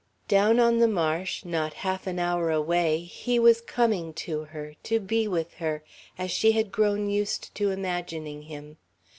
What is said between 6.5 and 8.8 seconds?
had grown used to imagining him.